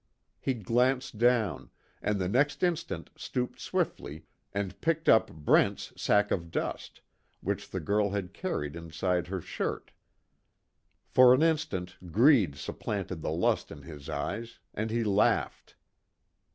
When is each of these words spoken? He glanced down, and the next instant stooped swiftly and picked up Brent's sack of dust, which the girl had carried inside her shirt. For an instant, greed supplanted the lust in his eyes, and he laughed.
He 0.39 0.55
glanced 0.55 1.19
down, 1.19 1.69
and 2.01 2.17
the 2.17 2.27
next 2.27 2.63
instant 2.63 3.11
stooped 3.15 3.59
swiftly 3.59 4.25
and 4.51 4.81
picked 4.81 5.07
up 5.07 5.29
Brent's 5.29 5.93
sack 5.95 6.31
of 6.31 6.49
dust, 6.49 7.01
which 7.41 7.69
the 7.69 7.79
girl 7.79 8.09
had 8.09 8.33
carried 8.33 8.75
inside 8.75 9.27
her 9.27 9.41
shirt. 9.41 9.91
For 11.05 11.35
an 11.35 11.43
instant, 11.43 11.97
greed 12.11 12.55
supplanted 12.55 13.21
the 13.21 13.29
lust 13.29 13.69
in 13.71 13.83
his 13.83 14.09
eyes, 14.09 14.57
and 14.73 14.89
he 14.89 15.03
laughed. 15.03 15.75